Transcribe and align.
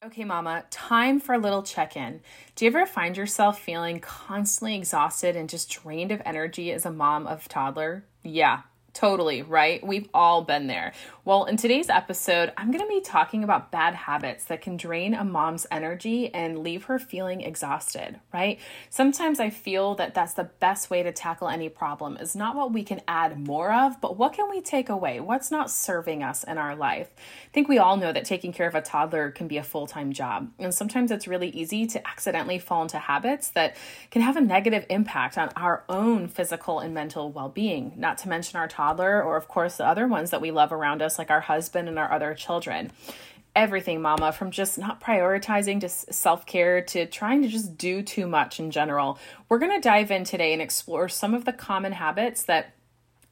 Okay, 0.00 0.22
mama, 0.22 0.64
time 0.70 1.18
for 1.18 1.34
a 1.34 1.38
little 1.38 1.64
check 1.64 1.96
in. 1.96 2.20
Do 2.54 2.64
you 2.64 2.70
ever 2.70 2.86
find 2.86 3.16
yourself 3.16 3.60
feeling 3.60 3.98
constantly 3.98 4.76
exhausted 4.76 5.34
and 5.34 5.48
just 5.48 5.70
drained 5.70 6.12
of 6.12 6.22
energy 6.24 6.70
as 6.70 6.86
a 6.86 6.92
mom 6.92 7.26
of 7.26 7.48
toddler? 7.48 8.04
Yeah, 8.22 8.62
Totally, 8.98 9.42
right? 9.42 9.80
We've 9.86 10.08
all 10.12 10.42
been 10.42 10.66
there. 10.66 10.92
Well, 11.24 11.44
in 11.44 11.56
today's 11.56 11.88
episode, 11.88 12.52
I'm 12.56 12.72
going 12.72 12.82
to 12.82 12.88
be 12.88 13.00
talking 13.00 13.44
about 13.44 13.70
bad 13.70 13.94
habits 13.94 14.46
that 14.46 14.60
can 14.60 14.76
drain 14.76 15.14
a 15.14 15.22
mom's 15.22 15.68
energy 15.70 16.34
and 16.34 16.58
leave 16.58 16.84
her 16.84 16.98
feeling 16.98 17.42
exhausted, 17.42 18.18
right? 18.34 18.58
Sometimes 18.90 19.38
I 19.38 19.50
feel 19.50 19.94
that 19.96 20.14
that's 20.14 20.34
the 20.34 20.50
best 20.58 20.90
way 20.90 21.04
to 21.04 21.12
tackle 21.12 21.48
any 21.48 21.68
problem 21.68 22.16
is 22.16 22.34
not 22.34 22.56
what 22.56 22.72
we 22.72 22.82
can 22.82 23.00
add 23.06 23.38
more 23.38 23.72
of, 23.72 24.00
but 24.00 24.16
what 24.16 24.32
can 24.32 24.50
we 24.50 24.60
take 24.60 24.88
away? 24.88 25.20
What's 25.20 25.52
not 25.52 25.70
serving 25.70 26.24
us 26.24 26.42
in 26.42 26.58
our 26.58 26.74
life? 26.74 27.08
I 27.16 27.52
think 27.52 27.68
we 27.68 27.78
all 27.78 27.98
know 27.98 28.12
that 28.12 28.24
taking 28.24 28.52
care 28.52 28.66
of 28.66 28.74
a 28.74 28.82
toddler 28.82 29.30
can 29.30 29.46
be 29.46 29.58
a 29.58 29.62
full-time 29.62 30.12
job. 30.12 30.50
And 30.58 30.74
sometimes 30.74 31.12
it's 31.12 31.28
really 31.28 31.50
easy 31.50 31.86
to 31.86 32.08
accidentally 32.08 32.58
fall 32.58 32.82
into 32.82 32.98
habits 32.98 33.50
that 33.50 33.76
can 34.10 34.22
have 34.22 34.36
a 34.36 34.40
negative 34.40 34.86
impact 34.90 35.38
on 35.38 35.50
our 35.54 35.84
own 35.88 36.26
physical 36.26 36.80
and 36.80 36.92
mental 36.92 37.30
well-being, 37.30 37.92
not 37.96 38.18
to 38.18 38.28
mention 38.28 38.58
our 38.58 38.66
toddler 38.66 38.87
toddler, 38.88 39.22
or 39.22 39.36
of 39.36 39.48
course 39.48 39.76
the 39.76 39.86
other 39.86 40.06
ones 40.06 40.30
that 40.30 40.40
we 40.40 40.50
love 40.50 40.72
around 40.72 41.02
us, 41.02 41.18
like 41.18 41.30
our 41.30 41.40
husband 41.40 41.88
and 41.88 41.98
our 41.98 42.10
other 42.10 42.34
children. 42.34 42.90
Everything, 43.56 44.00
mama, 44.00 44.30
from 44.32 44.50
just 44.50 44.78
not 44.78 45.00
prioritizing 45.00 45.80
to 45.80 45.88
self 45.88 46.46
care 46.46 46.80
to 46.82 47.06
trying 47.06 47.42
to 47.42 47.48
just 47.48 47.76
do 47.76 48.02
too 48.02 48.26
much 48.26 48.60
in 48.60 48.70
general. 48.70 49.18
We're 49.48 49.58
going 49.58 49.72
to 49.72 49.80
dive 49.80 50.10
in 50.10 50.24
today 50.24 50.52
and 50.52 50.62
explore 50.62 51.08
some 51.08 51.34
of 51.34 51.44
the 51.44 51.52
common 51.52 51.92
habits 51.92 52.44
that 52.44 52.74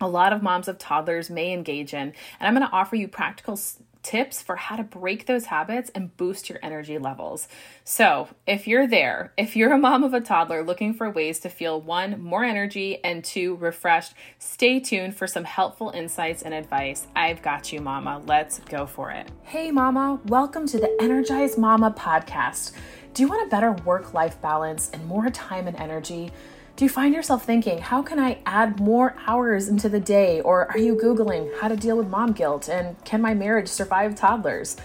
a 0.00 0.08
lot 0.08 0.32
of 0.32 0.42
moms 0.42 0.68
of 0.68 0.78
toddlers 0.78 1.30
may 1.30 1.52
engage 1.52 1.94
in. 1.94 2.12
And 2.40 2.48
I'm 2.48 2.54
going 2.54 2.66
to 2.66 2.74
offer 2.74 2.96
you 2.96 3.08
practical 3.08 3.58
tips 4.06 4.40
for 4.40 4.54
how 4.54 4.76
to 4.76 4.84
break 4.84 5.26
those 5.26 5.46
habits 5.46 5.90
and 5.92 6.16
boost 6.16 6.48
your 6.48 6.60
energy 6.62 6.96
levels. 6.96 7.48
So, 7.82 8.28
if 8.46 8.68
you're 8.68 8.86
there, 8.86 9.32
if 9.36 9.56
you're 9.56 9.72
a 9.72 9.78
mom 9.78 10.04
of 10.04 10.14
a 10.14 10.20
toddler 10.20 10.62
looking 10.62 10.94
for 10.94 11.10
ways 11.10 11.40
to 11.40 11.48
feel 11.48 11.80
one, 11.80 12.22
more 12.22 12.44
energy, 12.44 13.02
and 13.02 13.24
two, 13.24 13.56
refreshed, 13.56 14.14
stay 14.38 14.78
tuned 14.78 15.16
for 15.16 15.26
some 15.26 15.42
helpful 15.42 15.90
insights 15.90 16.42
and 16.42 16.54
advice. 16.54 17.08
I've 17.16 17.42
got 17.42 17.72
you, 17.72 17.80
mama. 17.80 18.22
Let's 18.24 18.60
go 18.60 18.86
for 18.86 19.10
it. 19.10 19.28
Hey, 19.42 19.72
mama, 19.72 20.20
welcome 20.26 20.68
to 20.68 20.78
the 20.78 20.96
Energized 21.02 21.58
Mama 21.58 21.90
podcast. 21.90 22.72
Do 23.12 23.22
you 23.22 23.28
want 23.28 23.48
a 23.48 23.50
better 23.50 23.72
work 23.72 24.14
life 24.14 24.40
balance 24.40 24.88
and 24.92 25.04
more 25.06 25.30
time 25.30 25.66
and 25.66 25.76
energy? 25.78 26.30
Do 26.76 26.84
you 26.84 26.90
find 26.90 27.14
yourself 27.14 27.42
thinking, 27.46 27.78
how 27.78 28.02
can 28.02 28.18
I 28.18 28.36
add 28.44 28.80
more 28.80 29.16
hours 29.26 29.68
into 29.68 29.88
the 29.88 29.98
day? 29.98 30.42
Or 30.42 30.70
are 30.70 30.76
you 30.76 30.94
Googling 30.94 31.58
how 31.58 31.68
to 31.68 31.76
deal 31.76 31.96
with 31.96 32.08
mom 32.08 32.32
guilt 32.32 32.68
and 32.68 33.02
can 33.02 33.22
my 33.22 33.32
marriage 33.32 33.68
survive 33.68 34.14
toddlers? 34.14 34.76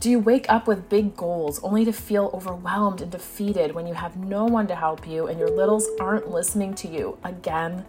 Do 0.00 0.10
you 0.10 0.18
wake 0.18 0.46
up 0.48 0.66
with 0.66 0.88
big 0.88 1.16
goals 1.16 1.62
only 1.62 1.84
to 1.84 1.92
feel 1.92 2.32
overwhelmed 2.34 3.00
and 3.00 3.12
defeated 3.12 3.76
when 3.76 3.86
you 3.86 3.94
have 3.94 4.16
no 4.16 4.44
one 4.44 4.66
to 4.66 4.74
help 4.74 5.06
you 5.06 5.28
and 5.28 5.38
your 5.38 5.48
littles 5.48 5.86
aren't 6.00 6.28
listening 6.32 6.74
to 6.74 6.88
you 6.88 7.16
again? 7.22 7.84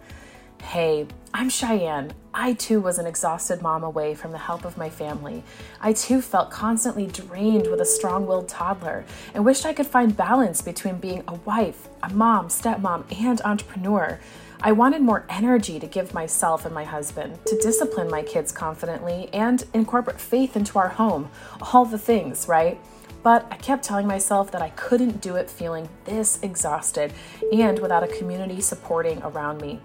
Hey, 0.62 1.08
I'm 1.34 1.50
Cheyanne. 1.50 2.12
I 2.40 2.52
too 2.52 2.80
was 2.80 3.00
an 3.00 3.06
exhausted 3.06 3.62
mom 3.62 3.82
away 3.82 4.14
from 4.14 4.30
the 4.30 4.38
help 4.38 4.64
of 4.64 4.78
my 4.78 4.88
family. 4.88 5.42
I 5.80 5.92
too 5.92 6.22
felt 6.22 6.52
constantly 6.52 7.08
drained 7.08 7.66
with 7.66 7.80
a 7.80 7.84
strong 7.84 8.28
willed 8.28 8.48
toddler 8.48 9.04
and 9.34 9.44
wished 9.44 9.66
I 9.66 9.72
could 9.72 9.88
find 9.88 10.16
balance 10.16 10.62
between 10.62 10.98
being 10.98 11.24
a 11.26 11.34
wife, 11.34 11.88
a 12.00 12.10
mom, 12.10 12.46
stepmom, 12.46 13.06
and 13.20 13.40
entrepreneur. 13.40 14.20
I 14.60 14.70
wanted 14.70 15.02
more 15.02 15.26
energy 15.28 15.80
to 15.80 15.88
give 15.88 16.14
myself 16.14 16.64
and 16.64 16.72
my 16.72 16.84
husband, 16.84 17.44
to 17.46 17.58
discipline 17.58 18.08
my 18.08 18.22
kids 18.22 18.52
confidently, 18.52 19.28
and 19.32 19.64
incorporate 19.74 20.20
faith 20.20 20.54
into 20.54 20.78
our 20.78 20.90
home. 20.90 21.30
All 21.60 21.86
the 21.86 21.98
things, 21.98 22.46
right? 22.46 22.78
But 23.24 23.48
I 23.50 23.56
kept 23.56 23.82
telling 23.82 24.06
myself 24.06 24.52
that 24.52 24.62
I 24.62 24.70
couldn't 24.70 25.20
do 25.20 25.34
it 25.34 25.50
feeling 25.50 25.88
this 26.04 26.40
exhausted 26.42 27.12
and 27.52 27.80
without 27.80 28.04
a 28.04 28.16
community 28.16 28.60
supporting 28.60 29.20
around 29.24 29.60
me 29.60 29.80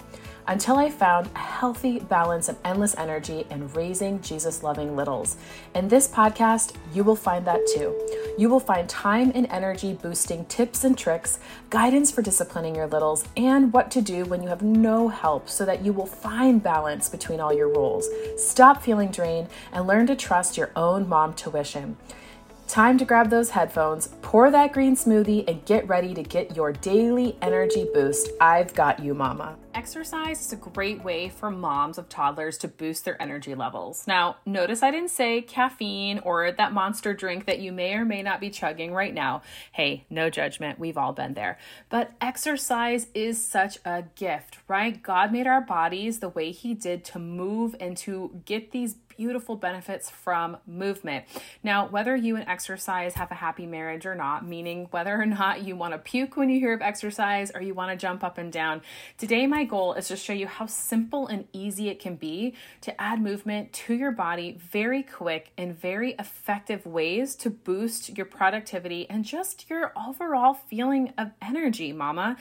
until 0.47 0.77
I 0.77 0.89
found 0.89 1.29
a 1.35 1.39
healthy 1.39 1.99
balance 1.99 2.49
of 2.49 2.57
endless 2.65 2.95
energy 2.97 3.45
and 3.49 3.73
raising 3.75 4.21
Jesus 4.21 4.63
loving 4.63 4.95
littles. 4.95 5.37
In 5.75 5.87
this 5.87 6.07
podcast, 6.07 6.75
you 6.93 7.03
will 7.03 7.15
find 7.15 7.45
that 7.45 7.61
too. 7.75 7.95
You 8.37 8.49
will 8.49 8.59
find 8.59 8.89
time 8.89 9.31
and 9.35 9.47
energy 9.49 9.93
boosting 9.93 10.45
tips 10.45 10.83
and 10.83 10.97
tricks, 10.97 11.39
guidance 11.69 12.11
for 12.11 12.21
disciplining 12.21 12.75
your 12.75 12.87
littles, 12.87 13.25
and 13.37 13.71
what 13.71 13.91
to 13.91 14.01
do 14.01 14.25
when 14.25 14.41
you 14.41 14.49
have 14.49 14.61
no 14.61 15.07
help 15.07 15.49
so 15.49 15.65
that 15.65 15.83
you 15.85 15.93
will 15.93 16.05
find 16.05 16.61
balance 16.61 17.09
between 17.09 17.39
all 17.39 17.53
your 17.53 17.69
roles. 17.69 18.09
Stop 18.37 18.81
feeling 18.83 19.11
drained 19.11 19.47
and 19.71 19.87
learn 19.87 20.07
to 20.07 20.15
trust 20.15 20.57
your 20.57 20.71
own 20.75 21.07
mom 21.07 21.33
tuition. 21.33 21.97
Time 22.73 22.97
to 22.97 23.05
grab 23.05 23.29
those 23.29 23.51
headphones, 23.51 24.07
pour 24.23 24.49
that 24.49 24.73
green 24.73 24.95
smoothie, 24.95 25.47
and 25.47 25.63
get 25.63 25.87
ready 25.87 26.15
to 26.15 26.23
get 26.23 26.55
your 26.55 26.71
daily 26.71 27.37
energy 27.39 27.85
boost. 27.93 28.31
I've 28.41 28.73
got 28.73 28.97
you, 28.97 29.13
mama. 29.13 29.57
Exercise 29.75 30.41
is 30.41 30.53
a 30.53 30.55
great 30.55 31.03
way 31.03 31.29
for 31.29 31.51
moms 31.51 31.99
of 31.99 32.09
toddlers 32.09 32.57
to 32.59 32.67
boost 32.67 33.05
their 33.05 33.21
energy 33.21 33.53
levels. 33.53 34.07
Now, 34.07 34.37
notice 34.43 34.81
I 34.81 34.89
didn't 34.89 35.11
say 35.11 35.41
caffeine 35.43 36.17
or 36.19 36.51
that 36.51 36.73
monster 36.73 37.13
drink 37.13 37.45
that 37.45 37.59
you 37.59 37.71
may 37.71 37.93
or 37.93 38.05
may 38.05 38.23
not 38.23 38.41
be 38.41 38.49
chugging 38.49 38.91
right 38.91 39.13
now. 39.13 39.43
Hey, 39.71 40.05
no 40.09 40.31
judgment, 40.31 40.79
we've 40.79 40.97
all 40.97 41.13
been 41.13 41.35
there. 41.35 41.59
But 41.89 42.13
exercise 42.21 43.05
is 43.13 43.43
such 43.43 43.77
a 43.85 44.05
gift, 44.15 44.57
right? 44.67 45.01
God 45.01 45.31
made 45.31 45.45
our 45.45 45.61
bodies 45.61 46.21
the 46.21 46.29
way 46.29 46.49
He 46.51 46.73
did 46.73 47.05
to 47.05 47.19
move 47.19 47.75
and 47.79 47.95
to 47.97 48.41
get 48.45 48.71
these 48.71 48.95
beautiful 49.23 49.55
benefits 49.55 50.09
from 50.09 50.57
movement. 50.67 51.23
Now, 51.63 51.87
whether 51.87 52.13
you 52.13 52.35
and 52.35 52.45
exercise 52.45 53.13
have 53.13 53.31
a 53.31 53.35
happy 53.35 53.65
marriage 53.65 54.05
or 54.05 54.15
not, 54.15 54.45
meaning 54.45 54.89
whether 54.91 55.15
or 55.15 55.25
not 55.25 55.63
you 55.63 55.77
want 55.77 55.93
to 55.93 55.97
puke 55.97 56.35
when 56.35 56.49
you 56.49 56.59
hear 56.59 56.73
of 56.73 56.81
exercise 56.81 57.49
or 57.55 57.61
you 57.61 57.73
want 57.73 57.91
to 57.91 57.95
jump 57.95 58.21
up 58.21 58.37
and 58.37 58.51
down, 58.51 58.81
today 59.17 59.47
my 59.47 59.63
goal 59.63 59.93
is 59.93 60.09
to 60.09 60.17
show 60.17 60.33
you 60.33 60.45
how 60.45 60.65
simple 60.65 61.25
and 61.27 61.47
easy 61.53 61.87
it 61.87 62.01
can 62.01 62.17
be 62.17 62.53
to 62.81 63.01
add 63.01 63.21
movement 63.21 63.71
to 63.71 63.93
your 63.93 64.11
body 64.11 64.57
very 64.59 65.03
quick 65.03 65.53
and 65.57 65.79
very 65.79 66.11
effective 66.19 66.85
ways 66.85 67.33
to 67.35 67.49
boost 67.49 68.17
your 68.17 68.25
productivity 68.25 69.09
and 69.09 69.23
just 69.23 69.69
your 69.69 69.93
overall 69.95 70.53
feeling 70.53 71.13
of 71.17 71.31
energy, 71.41 71.93
mama. 71.93 72.35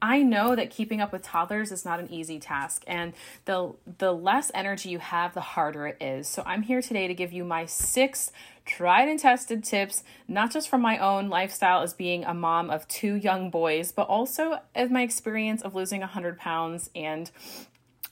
I 0.00 0.22
know 0.22 0.54
that 0.54 0.70
keeping 0.70 1.00
up 1.00 1.12
with 1.12 1.22
toddlers 1.22 1.72
is 1.72 1.84
not 1.84 1.98
an 1.98 2.10
easy 2.10 2.38
task 2.38 2.84
and 2.86 3.14
the 3.46 3.74
the 3.98 4.12
less 4.12 4.50
energy 4.54 4.90
you 4.90 4.98
have 5.00 5.34
the 5.34 5.40
harder 5.40 5.88
it 5.88 5.96
is. 6.00 6.27
So 6.28 6.42
I'm 6.44 6.62
here 6.62 6.82
today 6.82 7.08
to 7.08 7.14
give 7.14 7.32
you 7.32 7.44
my 7.44 7.64
6 7.64 8.32
tried 8.64 9.08
and 9.08 9.18
tested 9.18 9.64
tips 9.64 10.02
not 10.28 10.52
just 10.52 10.68
from 10.68 10.82
my 10.82 10.98
own 10.98 11.30
lifestyle 11.30 11.80
as 11.82 11.94
being 11.94 12.24
a 12.24 12.34
mom 12.34 12.68
of 12.70 12.86
two 12.86 13.14
young 13.14 13.50
boys, 13.50 13.92
but 13.92 14.06
also 14.08 14.60
as 14.74 14.90
my 14.90 15.02
experience 15.02 15.62
of 15.62 15.74
losing 15.74 16.00
100 16.00 16.38
pounds 16.38 16.90
and 16.94 17.30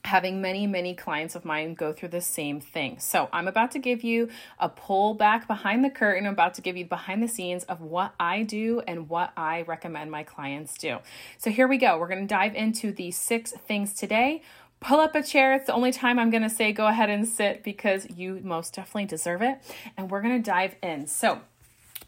having 0.06 0.40
many, 0.40 0.66
many 0.66 0.94
clients 0.94 1.34
of 1.34 1.44
mine 1.44 1.74
go 1.74 1.92
through 1.92 2.08
the 2.08 2.20
same 2.20 2.60
thing. 2.60 2.98
So, 3.00 3.28
I'm 3.32 3.48
about 3.48 3.72
to 3.72 3.78
give 3.78 4.04
you 4.04 4.30
a 4.58 4.68
pull 4.68 5.14
back 5.14 5.48
behind 5.48 5.84
the 5.84 5.90
curtain. 5.90 6.26
I'm 6.26 6.32
about 6.32 6.54
to 6.54 6.62
give 6.62 6.76
you 6.76 6.86
behind 6.86 7.22
the 7.22 7.28
scenes 7.28 7.64
of 7.64 7.80
what 7.80 8.14
I 8.18 8.44
do 8.44 8.80
and 8.86 9.08
what 9.08 9.32
I 9.36 9.62
recommend 9.62 10.10
my 10.10 10.22
clients 10.22 10.78
do. 10.78 10.98
So, 11.38 11.50
here 11.50 11.66
we 11.66 11.76
go. 11.76 11.98
We're 11.98 12.08
going 12.08 12.20
to 12.20 12.26
dive 12.26 12.54
into 12.54 12.92
the 12.92 13.10
six 13.10 13.50
things 13.50 13.92
today. 13.94 14.42
Pull 14.86 15.00
up 15.00 15.16
a 15.16 15.22
chair. 15.22 15.52
It's 15.52 15.66
the 15.66 15.74
only 15.74 15.90
time 15.90 16.16
I'm 16.16 16.30
going 16.30 16.44
to 16.44 16.48
say 16.48 16.70
go 16.70 16.86
ahead 16.86 17.10
and 17.10 17.26
sit 17.26 17.64
because 17.64 18.06
you 18.08 18.40
most 18.44 18.72
definitely 18.72 19.06
deserve 19.06 19.42
it. 19.42 19.58
And 19.96 20.08
we're 20.08 20.22
going 20.22 20.40
to 20.40 20.48
dive 20.48 20.76
in. 20.80 21.08
So, 21.08 21.40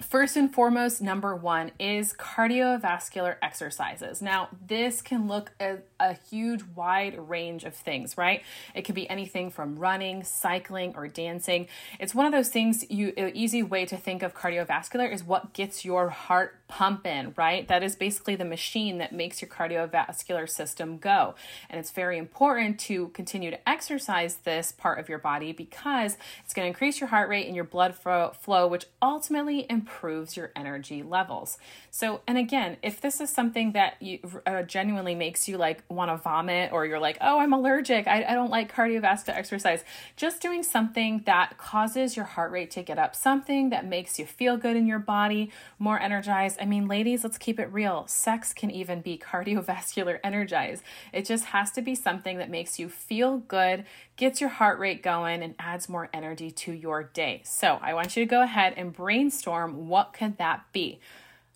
First 0.01 0.37
and 0.37 0.55
foremost, 0.55 1.03
number 1.03 1.35
one 1.35 1.73
is 1.79 2.13
cardiovascular 2.13 3.35
exercises. 3.43 4.23
Now, 4.23 4.49
this 4.67 5.03
can 5.03 5.27
look 5.27 5.51
a, 5.61 5.79
a, 5.99 6.17
huge, 6.31 6.63
wide 6.77 7.19
range 7.29 7.65
of 7.65 7.75
things, 7.75 8.17
right? 8.17 8.43
It 8.77 8.83
could 8.83 8.95
be 8.95 9.11
anything 9.11 9.51
from 9.51 9.77
running, 9.77 10.23
cycling, 10.23 10.95
or 10.97 11.09
dancing. 11.09 11.67
It's 11.99 12.15
one 12.15 12.27
of 12.27 12.33
those 12.33 12.49
things. 12.49 12.89
You, 12.89 13.13
easy 13.35 13.65
way 13.65 13.87
to 13.87 13.97
think 13.97 14.23
of 14.23 14.35
cardiovascular 14.35 15.13
is 15.13 15.25
what 15.25 15.53
gets 15.53 15.85
your 15.85 16.11
heart 16.11 16.55
pumping, 16.69 17.35
right? 17.37 17.67
That 17.67 17.83
is 17.83 17.97
basically 17.97 18.37
the 18.37 18.45
machine 18.45 18.99
that 18.99 19.13
makes 19.13 19.43
your 19.43 19.49
cardiovascular 19.51 20.49
system 20.49 20.99
go. 20.99 21.35
And 21.69 21.81
it's 21.81 21.91
very 21.91 22.19
important 22.19 22.79
to 22.81 23.09
continue 23.09 23.51
to 23.51 23.69
exercise 23.69 24.37
this 24.37 24.71
part 24.71 25.01
of 25.01 25.09
your 25.09 25.19
body 25.19 25.53
because 25.53 26.17
it's 26.45 26.55
going 26.55 26.65
to 26.67 26.69
increase 26.69 27.01
your 27.01 27.09
heart 27.09 27.29
rate 27.29 27.47
and 27.47 27.57
your 27.57 27.65
blood 27.65 27.97
flow, 27.97 28.69
which 28.69 28.87
ultimately 29.03 29.67
improves 29.69 29.88
your 30.37 30.53
energy 30.55 31.03
levels. 31.03 31.59
So, 31.91 32.21
and 32.27 32.39
again, 32.39 32.77
if 32.83 33.01
this 33.01 33.21
is 33.21 33.31
something 33.31 33.73
that 33.73 34.01
you 34.01 34.21
uh, 34.47 34.63
genuinely 34.63 35.15
makes 35.15 35.49
you 35.49 35.57
like 35.57 35.83
want 35.89 36.11
to 36.11 36.17
vomit 36.17 36.73
or 36.73 36.87
you're 36.87 36.99
like, 36.99 37.19
oh, 37.21 37.39
I'm 37.39 37.53
allergic, 37.53 38.07
I, 38.07 38.25
I 38.25 38.35
don't 38.35 38.51
like 38.51 38.75
cardiovascular 38.75 39.37
exercise, 39.37 39.85
just 40.17 40.41
doing 40.41 40.63
something 40.63 41.23
that 41.27 41.59
causes 41.59 42.17
your 42.17 42.25
heart 42.25 42.53
rate 42.53 42.71
to 42.73 42.83
get 42.83 42.99
up, 42.99 43.17
something 43.17 43.71
that 43.71 43.87
makes 43.87 44.19
you 44.19 44.27
feel 44.27 44.57
good 44.57 44.77
in 44.77 44.87
your 44.87 44.99
body, 44.99 45.51
more 45.79 45.99
energized 45.99 46.59
I 46.61 46.65
mean, 46.65 46.89
ladies, 46.89 47.25
let's 47.25 47.39
keep 47.39 47.59
it 47.59 47.73
real. 47.73 48.07
Sex 48.07 48.53
can 48.53 48.71
even 48.71 49.01
be 49.01 49.19
cardiovascular 49.25 50.19
energized. 50.23 50.83
It 51.13 51.25
just 51.25 51.47
has 51.47 51.71
to 51.73 51.83
be 51.83 51.95
something 51.95 52.39
that 52.39 52.51
makes 52.51 52.79
you 52.79 52.89
feel 52.89 53.39
good, 53.39 53.85
gets 54.17 54.41
your 54.41 54.51
heart 54.51 54.79
rate 54.79 55.03
going, 55.03 55.43
and 55.43 55.55
adds 55.59 55.89
more 55.89 56.09
energy 56.13 56.51
to 56.51 56.73
your 56.73 57.03
day. 57.03 57.43
So 57.45 57.79
I 57.83 57.95
want 57.95 58.17
you 58.17 58.25
to 58.25 58.29
go 58.29 58.43
ahead 58.43 58.75
and 58.77 58.93
brainstorm? 58.93 59.78
What 59.79 60.13
could 60.13 60.39
that 60.39 60.65
be? 60.73 61.01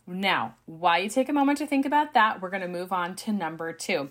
Now, 0.07 0.57
while 0.67 1.01
you 1.01 1.09
take 1.09 1.29
a 1.29 1.33
moment 1.33 1.59
to 1.59 1.67
think 1.67 1.87
about 1.87 2.15
that, 2.15 2.41
we're 2.41 2.51
going 2.51 2.63
to 2.63 2.69
move 2.69 2.93
on 2.93 3.15
to 3.17 3.33
number 3.33 3.73
two. 3.73 4.11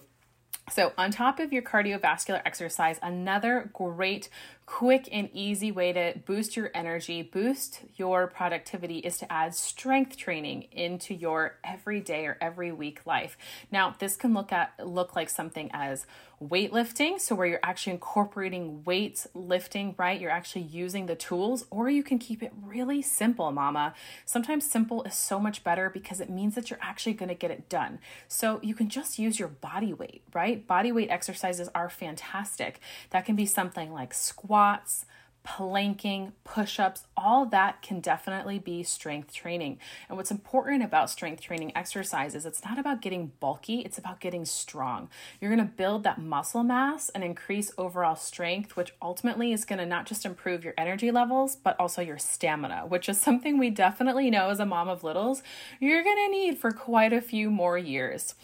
So, 0.69 0.93
on 0.97 1.11
top 1.11 1.39
of 1.39 1.51
your 1.51 1.63
cardiovascular 1.63 2.41
exercise, 2.45 2.99
another 3.01 3.69
great 3.73 4.29
quick 4.71 5.09
and 5.11 5.29
easy 5.33 5.69
way 5.69 5.91
to 5.91 6.13
boost 6.25 6.55
your 6.55 6.71
energy, 6.73 7.21
boost 7.21 7.81
your 7.97 8.25
productivity 8.25 8.99
is 8.99 9.17
to 9.17 9.29
add 9.29 9.53
strength 9.53 10.15
training 10.15 10.61
into 10.71 11.13
your 11.13 11.57
everyday 11.61 12.25
or 12.25 12.37
every 12.39 12.71
week 12.71 13.05
life. 13.05 13.37
Now, 13.69 13.93
this 13.99 14.15
can 14.15 14.33
look 14.33 14.53
at 14.53 14.73
look 14.81 15.13
like 15.13 15.29
something 15.29 15.69
as 15.73 16.05
weightlifting, 16.41 17.19
so 17.19 17.35
where 17.35 17.45
you're 17.45 17.59
actually 17.61 17.93
incorporating 17.93 18.83
weights 18.83 19.27
lifting, 19.35 19.93
right? 19.99 20.19
You're 20.19 20.31
actually 20.31 20.63
using 20.63 21.05
the 21.05 21.15
tools, 21.15 21.65
or 21.69 21.87
you 21.87 22.01
can 22.01 22.17
keep 22.17 22.41
it 22.41 22.51
really 22.63 23.03
simple, 23.03 23.51
mama. 23.51 23.93
Sometimes 24.25 24.67
simple 24.67 25.03
is 25.03 25.13
so 25.13 25.39
much 25.39 25.63
better 25.63 25.91
because 25.91 26.19
it 26.19 26.31
means 26.31 26.55
that 26.55 26.71
you're 26.71 26.79
actually 26.81 27.13
going 27.13 27.29
to 27.29 27.35
get 27.35 27.51
it 27.51 27.69
done. 27.69 27.99
So, 28.27 28.59
you 28.63 28.73
can 28.73 28.89
just 28.89 29.19
use 29.19 29.37
your 29.37 29.49
body 29.49 29.93
weight, 29.93 30.23
right? 30.33 30.65
Body 30.65 30.91
weight 30.91 31.11
exercises 31.11 31.69
are 31.75 31.89
fantastic. 31.89 32.79
That 33.11 33.25
can 33.25 33.35
be 33.35 33.45
something 33.45 33.91
like 33.91 34.13
squat 34.13 34.60
squats, 34.61 35.05
planking, 35.43 36.33
push 36.43 36.79
ups, 36.79 37.05
all 37.17 37.47
that 37.47 37.81
can 37.81 37.99
definitely 37.99 38.59
be 38.59 38.83
strength 38.83 39.33
training. 39.33 39.79
And 40.07 40.15
what's 40.15 40.29
important 40.29 40.83
about 40.83 41.09
strength 41.09 41.41
training 41.41 41.75
exercises, 41.75 42.45
it's 42.45 42.63
not 42.63 42.77
about 42.77 43.01
getting 43.01 43.31
bulky, 43.39 43.79
it's 43.79 43.97
about 43.97 44.19
getting 44.19 44.45
strong. 44.45 45.09
You're 45.39 45.49
gonna 45.49 45.63
build 45.65 46.03
that 46.03 46.21
muscle 46.21 46.61
mass 46.61 47.09
and 47.09 47.23
increase 47.23 47.71
overall 47.75 48.15
strength, 48.15 48.75
which 48.75 48.93
ultimately 49.01 49.51
is 49.51 49.65
gonna 49.65 49.87
not 49.87 50.05
just 50.05 50.27
improve 50.27 50.63
your 50.63 50.75
energy 50.77 51.09
levels, 51.09 51.55
but 51.55 51.75
also 51.79 52.03
your 52.03 52.19
stamina, 52.19 52.85
which 52.87 53.09
is 53.09 53.19
something 53.19 53.57
we 53.57 53.71
definitely 53.71 54.29
know 54.29 54.49
as 54.49 54.59
a 54.59 54.65
mom 54.67 54.89
of 54.89 55.03
littles 55.03 55.41
you're 55.79 56.03
gonna 56.03 56.27
need 56.27 56.59
for 56.59 56.69
quite 56.69 57.13
a 57.13 57.21
few 57.21 57.49
more 57.49 57.79
years. 57.79 58.35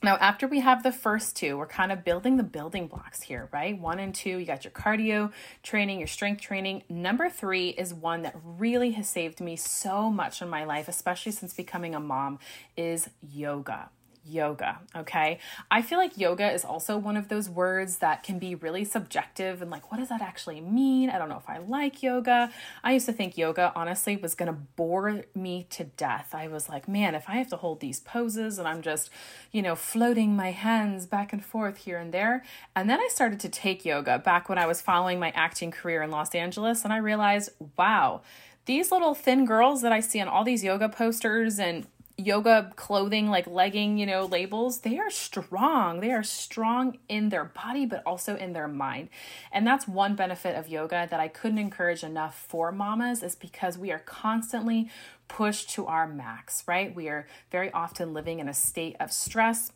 Now, 0.00 0.16
after 0.16 0.46
we 0.46 0.60
have 0.60 0.84
the 0.84 0.92
first 0.92 1.34
two, 1.34 1.58
we're 1.58 1.66
kind 1.66 1.90
of 1.90 2.04
building 2.04 2.36
the 2.36 2.44
building 2.44 2.86
blocks 2.86 3.20
here, 3.20 3.48
right? 3.52 3.76
One 3.76 3.98
and 3.98 4.14
two, 4.14 4.38
you 4.38 4.46
got 4.46 4.62
your 4.62 4.70
cardio 4.70 5.32
training, 5.64 5.98
your 5.98 6.06
strength 6.06 6.40
training. 6.40 6.84
Number 6.88 7.28
three 7.28 7.70
is 7.70 7.92
one 7.92 8.22
that 8.22 8.36
really 8.44 8.92
has 8.92 9.08
saved 9.08 9.40
me 9.40 9.56
so 9.56 10.08
much 10.08 10.40
in 10.40 10.48
my 10.48 10.64
life, 10.64 10.86
especially 10.86 11.32
since 11.32 11.52
becoming 11.52 11.96
a 11.96 12.00
mom, 12.00 12.38
is 12.76 13.10
yoga 13.20 13.90
yoga. 14.28 14.80
Okay. 14.96 15.38
I 15.70 15.82
feel 15.82 15.98
like 15.98 16.18
yoga 16.18 16.50
is 16.50 16.64
also 16.64 16.98
one 16.98 17.16
of 17.16 17.28
those 17.28 17.48
words 17.48 17.98
that 17.98 18.22
can 18.22 18.38
be 18.38 18.54
really 18.54 18.84
subjective 18.84 19.62
and 19.62 19.70
like, 19.70 19.90
what 19.90 19.98
does 19.98 20.08
that 20.08 20.20
actually 20.20 20.60
mean? 20.60 21.10
I 21.10 21.18
don't 21.18 21.28
know 21.28 21.38
if 21.38 21.48
I 21.48 21.58
like 21.58 22.02
yoga. 22.02 22.50
I 22.82 22.92
used 22.92 23.06
to 23.06 23.12
think 23.12 23.38
yoga, 23.38 23.72
honestly, 23.76 24.16
was 24.16 24.34
to 24.34 24.52
bore 24.52 25.24
me 25.34 25.66
to 25.70 25.84
death. 25.84 26.34
I 26.34 26.48
was 26.48 26.68
like, 26.68 26.88
man, 26.88 27.14
if 27.14 27.28
I 27.28 27.36
have 27.36 27.48
to 27.48 27.56
hold 27.56 27.80
these 27.80 28.00
poses 28.00 28.58
and 28.58 28.66
I'm 28.66 28.82
just, 28.82 29.10
you 29.52 29.62
know, 29.62 29.74
floating 29.74 30.34
my 30.34 30.50
hands 30.50 31.06
back 31.06 31.32
and 31.32 31.44
forth 31.44 31.78
here 31.78 31.98
and 31.98 32.12
there. 32.12 32.44
And 32.74 32.88
then 32.88 33.00
I 33.00 33.08
started 33.08 33.40
to 33.40 33.48
take 33.48 33.84
yoga 33.84 34.18
back 34.18 34.48
when 34.48 34.58
I 34.58 34.66
was 34.66 34.80
following 34.80 35.18
my 35.18 35.30
acting 35.30 35.70
career 35.70 36.02
in 36.02 36.10
Los 36.10 36.34
Angeles. 36.34 36.84
And 36.84 36.92
I 36.92 36.98
realized, 36.98 37.50
wow, 37.76 38.22
these 38.64 38.90
little 38.92 39.14
thin 39.14 39.46
girls 39.46 39.82
that 39.82 39.92
I 39.92 40.00
see 40.00 40.20
on 40.20 40.28
all 40.28 40.44
these 40.44 40.62
yoga 40.62 40.88
posters 40.88 41.58
and 41.58 41.86
yoga 42.18 42.72
clothing 42.74 43.28
like 43.28 43.46
legging 43.46 43.96
you 43.96 44.04
know 44.04 44.26
labels 44.26 44.80
they 44.80 44.98
are 44.98 45.10
strong. 45.10 46.00
They 46.00 46.10
are 46.10 46.24
strong 46.24 46.98
in 47.08 47.28
their 47.28 47.44
body 47.44 47.86
but 47.86 48.02
also 48.04 48.36
in 48.36 48.52
their 48.52 48.68
mind. 48.68 49.08
And 49.52 49.66
that's 49.66 49.86
one 49.86 50.16
benefit 50.16 50.56
of 50.56 50.68
yoga 50.68 51.06
that 51.10 51.20
i 51.20 51.28
couldn't 51.28 51.58
encourage 51.58 52.02
enough 52.02 52.44
for 52.48 52.72
mamas 52.72 53.22
is 53.22 53.36
because 53.36 53.78
we 53.78 53.92
are 53.92 54.00
constantly 54.00 54.90
pushed 55.28 55.70
to 55.70 55.86
our 55.86 56.08
max 56.08 56.64
right? 56.66 56.94
We 56.94 57.08
are 57.08 57.26
very 57.50 57.70
often 57.72 58.12
living 58.12 58.40
in 58.40 58.48
a 58.48 58.54
state 58.54 58.96
of 58.98 59.12
stress 59.12 59.70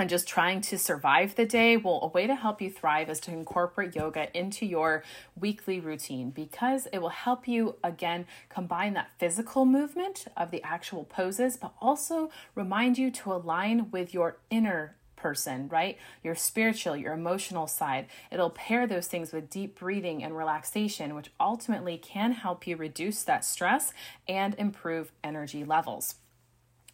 and 0.00 0.08
just 0.08 0.26
trying 0.26 0.62
to 0.62 0.78
survive 0.78 1.34
the 1.34 1.44
day, 1.44 1.76
well, 1.76 2.00
a 2.02 2.06
way 2.06 2.26
to 2.26 2.34
help 2.34 2.62
you 2.62 2.70
thrive 2.70 3.10
is 3.10 3.20
to 3.20 3.30
incorporate 3.30 3.94
yoga 3.94 4.34
into 4.36 4.64
your 4.64 5.04
weekly 5.38 5.78
routine 5.78 6.30
because 6.30 6.88
it 6.90 7.02
will 7.02 7.10
help 7.10 7.46
you 7.46 7.76
again 7.84 8.26
combine 8.48 8.94
that 8.94 9.10
physical 9.18 9.66
movement 9.66 10.24
of 10.38 10.50
the 10.50 10.62
actual 10.62 11.04
poses, 11.04 11.58
but 11.58 11.74
also 11.82 12.30
remind 12.54 12.96
you 12.96 13.10
to 13.10 13.30
align 13.30 13.90
with 13.90 14.14
your 14.14 14.38
inner 14.48 14.96
person, 15.16 15.68
right? 15.68 15.98
Your 16.24 16.34
spiritual, 16.34 16.96
your 16.96 17.12
emotional 17.12 17.66
side. 17.66 18.06
It'll 18.32 18.48
pair 18.48 18.86
those 18.86 19.06
things 19.06 19.32
with 19.32 19.50
deep 19.50 19.78
breathing 19.78 20.24
and 20.24 20.34
relaxation, 20.34 21.14
which 21.14 21.30
ultimately 21.38 21.98
can 21.98 22.32
help 22.32 22.66
you 22.66 22.76
reduce 22.76 23.22
that 23.24 23.44
stress 23.44 23.92
and 24.26 24.54
improve 24.54 25.12
energy 25.22 25.62
levels. 25.62 26.14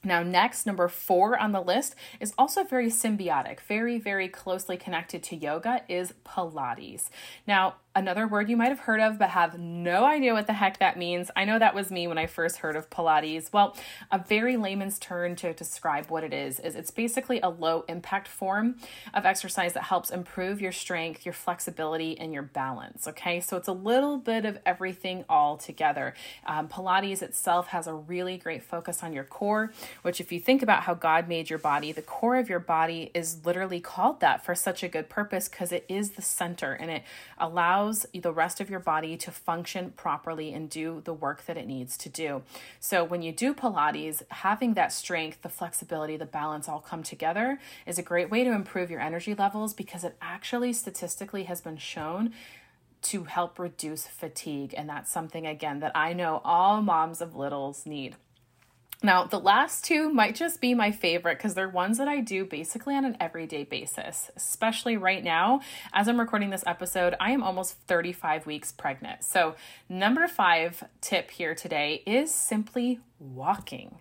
Now, 0.06 0.22
next, 0.22 0.66
number 0.66 0.86
four 0.86 1.36
on 1.36 1.50
the 1.50 1.60
list 1.60 1.96
is 2.20 2.32
also 2.38 2.62
very 2.62 2.90
symbiotic, 2.90 3.60
very, 3.60 3.98
very 3.98 4.28
closely 4.28 4.76
connected 4.76 5.22
to 5.24 5.36
yoga 5.36 5.82
is 5.88 6.14
Pilates. 6.24 7.10
Now, 7.44 7.74
another 7.96 8.28
word 8.28 8.50
you 8.50 8.58
might 8.58 8.68
have 8.68 8.80
heard 8.80 9.00
of 9.00 9.18
but 9.18 9.30
have 9.30 9.58
no 9.58 10.04
idea 10.04 10.34
what 10.34 10.46
the 10.46 10.52
heck 10.52 10.78
that 10.78 10.98
means. 10.98 11.30
I 11.34 11.46
know 11.46 11.58
that 11.58 11.74
was 11.74 11.90
me 11.90 12.06
when 12.06 12.18
I 12.18 12.26
first 12.26 12.58
heard 12.58 12.76
of 12.76 12.90
Pilates. 12.90 13.52
Well, 13.52 13.74
a 14.12 14.18
very 14.18 14.58
layman's 14.58 14.98
term 14.98 15.34
to 15.36 15.54
describe 15.54 16.10
what 16.10 16.22
it 16.22 16.34
is 16.34 16.60
is 16.60 16.76
it's 16.76 16.90
basically 16.90 17.40
a 17.40 17.48
low 17.48 17.86
impact 17.88 18.28
form 18.28 18.76
of 19.14 19.24
exercise 19.24 19.72
that 19.72 19.84
helps 19.84 20.10
improve 20.10 20.60
your 20.60 20.72
strength, 20.72 21.24
your 21.24 21.32
flexibility, 21.32 22.18
and 22.18 22.34
your 22.34 22.42
balance. 22.42 23.08
Okay, 23.08 23.40
so 23.40 23.56
it's 23.56 23.68
a 23.68 23.72
little 23.72 24.18
bit 24.18 24.44
of 24.44 24.58
everything 24.66 25.24
all 25.28 25.56
together. 25.56 26.12
Um, 26.44 26.68
Pilates 26.68 27.22
itself 27.22 27.68
has 27.68 27.86
a 27.86 27.94
really 27.94 28.36
great 28.36 28.62
focus 28.62 29.02
on 29.02 29.14
your 29.14 29.24
core, 29.24 29.72
which, 30.02 30.20
if 30.20 30.30
you 30.30 30.38
think 30.38 30.62
about 30.62 30.82
how 30.82 30.92
God 30.92 31.28
made 31.28 31.48
your 31.48 31.58
body, 31.58 31.92
the 31.92 32.02
core 32.02 32.36
of 32.36 32.50
your 32.50 32.60
body 32.60 33.10
is 33.14 33.46
literally 33.46 33.80
called 33.80 34.20
that 34.20 34.44
for 34.44 34.54
such 34.54 34.82
a 34.82 34.88
good 34.88 35.08
purpose 35.08 35.48
because 35.48 35.72
it 35.72 35.86
is 35.88 36.10
the 36.10 36.22
center 36.22 36.74
and 36.74 36.90
it 36.90 37.02
allows 37.38 37.85
allows 37.86 38.06
the 38.12 38.32
rest 38.32 38.60
of 38.60 38.68
your 38.68 38.80
body 38.80 39.16
to 39.16 39.30
function 39.30 39.92
properly 39.92 40.52
and 40.52 40.68
do 40.68 41.00
the 41.04 41.12
work 41.12 41.46
that 41.46 41.56
it 41.56 41.66
needs 41.66 41.96
to 41.98 42.08
do. 42.08 42.42
So, 42.80 43.04
when 43.04 43.22
you 43.22 43.32
do 43.32 43.54
Pilates, 43.54 44.22
having 44.30 44.74
that 44.74 44.92
strength, 44.92 45.42
the 45.42 45.48
flexibility, 45.48 46.16
the 46.16 46.26
balance 46.26 46.68
all 46.68 46.80
come 46.80 47.02
together 47.02 47.58
is 47.86 47.98
a 47.98 48.02
great 48.02 48.30
way 48.30 48.44
to 48.44 48.52
improve 48.52 48.90
your 48.90 49.00
energy 49.00 49.34
levels 49.34 49.74
because 49.74 50.04
it 50.04 50.16
actually 50.20 50.72
statistically 50.72 51.44
has 51.44 51.60
been 51.60 51.76
shown 51.76 52.32
to 53.02 53.24
help 53.24 53.58
reduce 53.58 54.06
fatigue. 54.06 54.74
And 54.76 54.88
that's 54.88 55.10
something, 55.10 55.46
again, 55.46 55.80
that 55.80 55.92
I 55.94 56.12
know 56.12 56.40
all 56.44 56.82
moms 56.82 57.20
of 57.20 57.36
littles 57.36 57.86
need. 57.86 58.16
Now, 59.02 59.24
the 59.24 59.38
last 59.38 59.84
two 59.84 60.08
might 60.08 60.34
just 60.34 60.60
be 60.60 60.72
my 60.74 60.90
favorite 60.90 61.36
because 61.36 61.54
they're 61.54 61.68
ones 61.68 61.98
that 61.98 62.08
I 62.08 62.20
do 62.20 62.44
basically 62.44 62.94
on 62.94 63.04
an 63.04 63.16
everyday 63.20 63.64
basis, 63.64 64.30
especially 64.36 64.96
right 64.96 65.22
now. 65.22 65.60
As 65.92 66.08
I'm 66.08 66.18
recording 66.18 66.50
this 66.50 66.64
episode, 66.66 67.14
I 67.20 67.32
am 67.32 67.42
almost 67.42 67.74
35 67.86 68.46
weeks 68.46 68.72
pregnant. 68.72 69.22
So, 69.22 69.54
number 69.88 70.26
five 70.26 70.82
tip 71.02 71.30
here 71.30 71.54
today 71.54 72.02
is 72.06 72.34
simply 72.34 73.00
walking. 73.18 74.00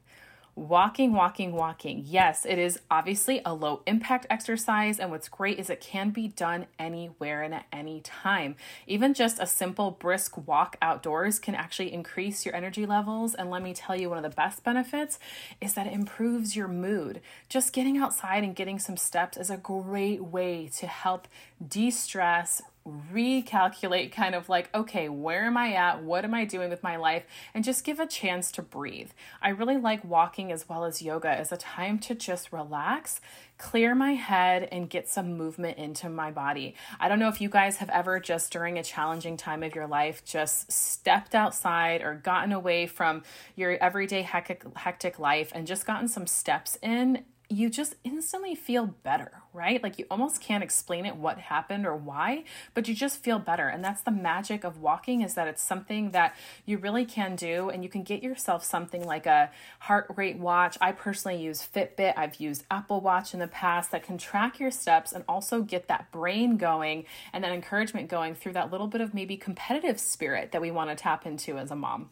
Walking, 0.57 1.11
walking, 1.11 1.51
walking. 1.51 2.03
Yes, 2.05 2.45
it 2.45 2.57
is 2.57 2.79
obviously 2.89 3.41
a 3.43 3.53
low 3.53 3.81
impact 3.85 4.25
exercise, 4.29 5.01
and 5.01 5.11
what's 5.11 5.27
great 5.27 5.59
is 5.59 5.69
it 5.69 5.81
can 5.81 6.11
be 6.11 6.29
done 6.29 6.67
anywhere 6.79 7.43
and 7.43 7.53
at 7.53 7.65
any 7.73 7.99
time. 7.99 8.55
Even 8.87 9.13
just 9.13 9.37
a 9.41 9.47
simple 9.47 9.91
brisk 9.91 10.47
walk 10.47 10.77
outdoors 10.81 11.39
can 11.39 11.55
actually 11.55 11.91
increase 11.91 12.45
your 12.45 12.55
energy 12.55 12.85
levels. 12.85 13.35
And 13.35 13.51
let 13.51 13.63
me 13.63 13.73
tell 13.73 13.97
you, 13.97 14.07
one 14.07 14.17
of 14.17 14.23
the 14.23 14.29
best 14.29 14.63
benefits 14.63 15.19
is 15.59 15.73
that 15.73 15.87
it 15.87 15.93
improves 15.93 16.55
your 16.55 16.69
mood. 16.69 17.19
Just 17.49 17.73
getting 17.73 17.97
outside 17.97 18.45
and 18.45 18.55
getting 18.55 18.79
some 18.79 18.95
steps 18.95 19.35
is 19.35 19.49
a 19.49 19.57
great 19.57 20.23
way 20.23 20.69
to 20.77 20.87
help 20.87 21.27
de 21.67 21.91
stress, 21.91 22.61
recalculate 22.87 24.11
kind 24.11 24.35
of 24.35 24.47
like, 24.47 24.69
okay, 24.75 25.09
where 25.09 25.45
am 25.45 25.57
I 25.57 25.73
at? 25.73 26.03
What 26.03 26.23
am 26.23 26.35
I 26.35 26.45
doing 26.45 26.69
with 26.69 26.83
my 26.83 26.97
life? 26.97 27.25
And 27.53 27.63
just 27.63 27.83
give 27.83 27.99
a 27.99 28.05
chance 28.05 28.51
to 28.53 28.61
breathe. 28.61 29.09
I 29.41 29.49
really 29.49 29.77
like 29.77 30.03
walking 30.03 30.51
as 30.51 30.69
well 30.69 30.85
as 30.85 31.01
yoga 31.01 31.29
as 31.29 31.51
a 31.51 31.57
time 31.57 31.97
to 31.99 32.13
just 32.13 32.53
relax, 32.53 33.21
clear 33.57 33.95
my 33.95 34.13
head, 34.13 34.69
and 34.71 34.89
get 34.89 35.09
some 35.09 35.35
movement 35.35 35.79
into 35.79 36.09
my 36.09 36.29
body. 36.29 36.75
I 36.99 37.09
don't 37.09 37.19
know 37.19 37.29
if 37.29 37.41
you 37.41 37.49
guys 37.49 37.77
have 37.77 37.89
ever 37.89 38.19
just 38.19 38.51
during 38.51 38.77
a 38.77 38.83
challenging 38.83 39.35
time 39.35 39.63
of 39.63 39.73
your 39.73 39.87
life 39.87 40.23
just 40.23 40.71
stepped 40.71 41.33
outside 41.33 42.03
or 42.03 42.13
gotten 42.13 42.51
away 42.51 42.85
from 42.85 43.23
your 43.55 43.71
everyday 43.77 44.21
hectic, 44.21 44.63
hectic 44.75 45.17
life 45.17 45.51
and 45.55 45.65
just 45.65 45.87
gotten 45.87 46.07
some 46.07 46.27
steps 46.27 46.77
in 46.83 47.25
you 47.49 47.69
just 47.69 47.95
instantly 48.03 48.55
feel 48.55 48.87
better, 48.87 49.43
right? 49.53 49.81
Like 49.81 49.99
you 49.99 50.05
almost 50.09 50.41
can't 50.41 50.63
explain 50.63 51.05
it 51.05 51.15
what 51.15 51.37
happened 51.37 51.85
or 51.85 51.95
why, 51.95 52.43
but 52.73 52.87
you 52.87 52.95
just 52.95 53.19
feel 53.23 53.39
better. 53.39 53.67
And 53.67 53.83
that's 53.83 54.01
the 54.01 54.11
magic 54.11 54.63
of 54.63 54.79
walking 54.79 55.21
is 55.21 55.35
that 55.35 55.47
it's 55.47 55.61
something 55.61 56.11
that 56.11 56.35
you 56.65 56.77
really 56.77 57.05
can 57.05 57.35
do 57.35 57.69
and 57.69 57.83
you 57.83 57.89
can 57.89 58.03
get 58.03 58.23
yourself 58.23 58.63
something 58.63 59.03
like 59.05 59.25
a 59.25 59.51
heart 59.79 60.07
rate 60.15 60.37
watch. 60.37 60.77
I 60.81 60.91
personally 60.91 61.41
use 61.41 61.67
Fitbit. 61.67 62.13
I've 62.17 62.39
used 62.39 62.63
Apple 62.71 63.01
Watch 63.01 63.33
in 63.33 63.39
the 63.39 63.47
past 63.47 63.91
that 63.91 64.03
can 64.03 64.17
track 64.17 64.59
your 64.59 64.71
steps 64.71 65.11
and 65.11 65.23
also 65.27 65.61
get 65.61 65.87
that 65.87 66.11
brain 66.11 66.57
going 66.57 67.05
and 67.31 67.43
that 67.43 67.51
encouragement 67.51 68.09
going 68.09 68.35
through 68.35 68.53
that 68.53 68.71
little 68.71 68.87
bit 68.87 69.01
of 69.01 69.13
maybe 69.13 69.37
competitive 69.37 69.99
spirit 69.99 70.51
that 70.51 70.61
we 70.61 70.71
want 70.71 70.89
to 70.89 70.95
tap 70.95 71.25
into 71.25 71.57
as 71.57 71.71
a 71.71 71.75
mom. 71.75 72.09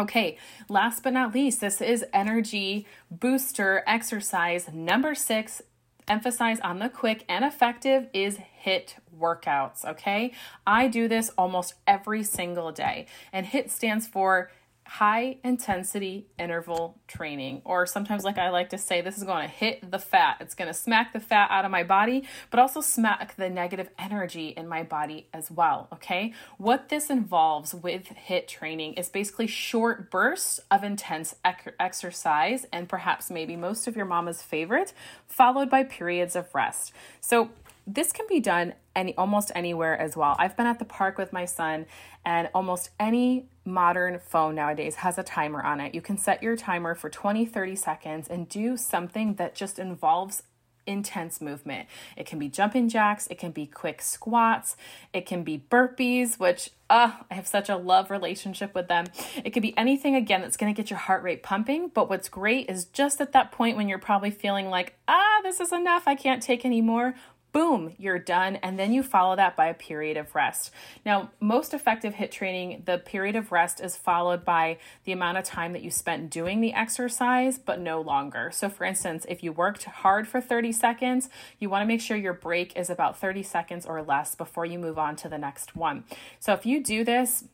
Okay, 0.00 0.38
last 0.70 1.02
but 1.02 1.12
not 1.12 1.34
least, 1.34 1.60
this 1.60 1.82
is 1.82 2.06
energy 2.14 2.86
booster 3.10 3.84
exercise 3.86 4.72
number 4.72 5.14
six. 5.14 5.60
Emphasize 6.08 6.58
on 6.60 6.78
the 6.78 6.88
quick 6.88 7.22
and 7.28 7.44
effective 7.44 8.08
is 8.14 8.38
HIIT 8.64 8.94
workouts. 9.20 9.84
Okay, 9.84 10.32
I 10.66 10.88
do 10.88 11.06
this 11.06 11.28
almost 11.36 11.74
every 11.86 12.22
single 12.22 12.72
day, 12.72 13.04
and 13.30 13.44
HIIT 13.44 13.68
stands 13.68 14.06
for 14.06 14.50
high 14.90 15.36
intensity 15.44 16.26
interval 16.36 16.98
training, 17.06 17.62
or 17.64 17.86
sometimes, 17.86 18.24
like 18.24 18.38
I 18.38 18.50
like 18.50 18.70
to 18.70 18.78
say, 18.78 19.00
this 19.00 19.16
is 19.16 19.22
going 19.22 19.46
to 19.46 19.48
hit 19.48 19.88
the 19.88 20.00
fat. 20.00 20.38
It's 20.40 20.56
going 20.56 20.66
to 20.66 20.74
smack 20.74 21.12
the 21.12 21.20
fat 21.20 21.48
out 21.48 21.64
of 21.64 21.70
my 21.70 21.84
body, 21.84 22.24
but 22.50 22.58
also 22.58 22.80
smack 22.80 23.36
the 23.36 23.48
negative 23.48 23.88
energy 24.00 24.48
in 24.48 24.66
my 24.66 24.82
body 24.82 25.28
as 25.32 25.48
well. 25.48 25.86
Okay, 25.92 26.34
what 26.58 26.88
this 26.88 27.08
involves 27.08 27.72
with 27.72 28.06
HIIT 28.26 28.48
training 28.48 28.94
is 28.94 29.08
basically 29.08 29.46
short 29.46 30.10
bursts 30.10 30.58
of 30.72 30.82
intense 30.82 31.36
ec- 31.44 31.76
exercise, 31.78 32.66
and 32.72 32.88
perhaps 32.88 33.30
maybe 33.30 33.54
most 33.54 33.86
of 33.86 33.94
your 33.94 34.06
mama's 34.06 34.42
favorite, 34.42 34.92
followed 35.28 35.70
by 35.70 35.84
periods 35.84 36.34
of 36.34 36.52
rest. 36.52 36.92
So, 37.20 37.50
this 37.86 38.12
can 38.12 38.26
be 38.28 38.40
done 38.40 38.74
any 38.94 39.16
almost 39.16 39.52
anywhere 39.54 39.98
as 39.98 40.16
well. 40.16 40.36
I've 40.38 40.56
been 40.56 40.66
at 40.66 40.78
the 40.78 40.84
park 40.84 41.18
with 41.18 41.32
my 41.32 41.44
son 41.44 41.86
and 42.24 42.48
almost 42.54 42.90
any 42.98 43.46
modern 43.64 44.18
phone 44.18 44.54
nowadays 44.54 44.96
has 44.96 45.18
a 45.18 45.22
timer 45.22 45.62
on 45.62 45.80
it. 45.80 45.94
You 45.94 46.00
can 46.00 46.18
set 46.18 46.42
your 46.42 46.56
timer 46.56 46.94
for 46.94 47.08
20, 47.08 47.46
30 47.46 47.76
seconds 47.76 48.28
and 48.28 48.48
do 48.48 48.76
something 48.76 49.34
that 49.34 49.54
just 49.54 49.78
involves 49.78 50.42
intense 50.86 51.40
movement. 51.40 51.88
It 52.16 52.26
can 52.26 52.38
be 52.38 52.48
jumping 52.48 52.88
jacks, 52.88 53.26
it 53.28 53.38
can 53.38 53.52
be 53.52 53.66
quick 53.66 54.02
squats, 54.02 54.76
it 55.12 55.26
can 55.26 55.42
be 55.42 55.64
burpees, 55.70 56.38
which 56.38 56.70
uh, 56.88 57.12
I 57.30 57.34
have 57.34 57.46
such 57.46 57.68
a 57.68 57.76
love 57.76 58.10
relationship 58.10 58.74
with 58.74 58.88
them. 58.88 59.06
It 59.44 59.50
could 59.50 59.62
be 59.62 59.76
anything 59.78 60.16
again 60.16 60.40
that's 60.40 60.56
going 60.56 60.72
to 60.72 60.76
get 60.76 60.90
your 60.90 60.98
heart 60.98 61.22
rate 61.22 61.42
pumping, 61.42 61.88
but 61.94 62.10
what's 62.10 62.28
great 62.28 62.68
is 62.68 62.86
just 62.86 63.20
at 63.20 63.32
that 63.32 63.52
point 63.52 63.76
when 63.76 63.88
you're 63.88 63.98
probably 63.98 64.30
feeling 64.30 64.68
like, 64.68 64.94
"Ah, 65.06 65.40
this 65.42 65.60
is 65.60 65.72
enough, 65.72 66.04
I 66.06 66.14
can't 66.14 66.42
take 66.42 66.64
any 66.64 66.80
more." 66.80 67.14
Boom, 67.52 67.94
you're 67.98 68.18
done. 68.18 68.56
And 68.56 68.78
then 68.78 68.92
you 68.92 69.02
follow 69.02 69.34
that 69.34 69.56
by 69.56 69.66
a 69.66 69.74
period 69.74 70.16
of 70.16 70.34
rest. 70.34 70.70
Now, 71.04 71.30
most 71.40 71.74
effective 71.74 72.14
HIIT 72.14 72.30
training, 72.30 72.82
the 72.86 72.98
period 72.98 73.34
of 73.34 73.50
rest 73.50 73.80
is 73.80 73.96
followed 73.96 74.44
by 74.44 74.78
the 75.04 75.12
amount 75.12 75.38
of 75.38 75.44
time 75.44 75.72
that 75.72 75.82
you 75.82 75.90
spent 75.90 76.30
doing 76.30 76.60
the 76.60 76.72
exercise, 76.72 77.58
but 77.58 77.80
no 77.80 78.00
longer. 78.00 78.50
So, 78.52 78.68
for 78.68 78.84
instance, 78.84 79.26
if 79.28 79.42
you 79.42 79.52
worked 79.52 79.84
hard 79.84 80.28
for 80.28 80.40
30 80.40 80.70
seconds, 80.72 81.28
you 81.58 81.68
want 81.68 81.82
to 81.82 81.86
make 81.86 82.00
sure 82.00 82.16
your 82.16 82.34
break 82.34 82.76
is 82.76 82.88
about 82.88 83.18
30 83.18 83.42
seconds 83.42 83.84
or 83.84 84.02
less 84.02 84.34
before 84.34 84.64
you 84.64 84.78
move 84.78 84.98
on 84.98 85.16
to 85.16 85.28
the 85.28 85.38
next 85.38 85.74
one. 85.74 86.04
So, 86.38 86.52
if 86.52 86.64
you 86.64 86.82
do 86.82 87.04
this, 87.04 87.44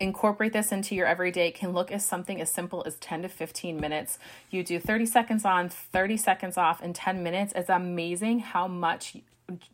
incorporate 0.00 0.52
this 0.52 0.72
into 0.72 0.94
your 0.94 1.06
everyday. 1.06 1.48
It 1.48 1.54
can 1.54 1.72
look 1.72 1.90
as 1.90 2.04
something 2.04 2.40
as 2.40 2.50
simple 2.50 2.82
as 2.86 2.96
10 2.96 3.22
to 3.22 3.28
15 3.28 3.80
minutes. 3.80 4.18
You 4.50 4.62
do 4.62 4.78
30 4.78 5.06
seconds 5.06 5.44
on 5.44 5.68
30 5.68 6.16
seconds 6.16 6.56
off 6.56 6.82
in 6.82 6.92
10 6.92 7.22
minutes. 7.22 7.52
It's 7.54 7.68
amazing 7.68 8.40
how 8.40 8.66
much 8.66 9.16